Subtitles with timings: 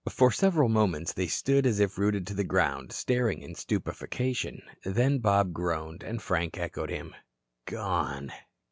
[0.09, 4.63] For several moments they stood as if rooted to the ground, staring in stupefaction.
[4.83, 7.13] Then Bob groaned, and Frank echoed him.
[7.67, 8.31] "Gone."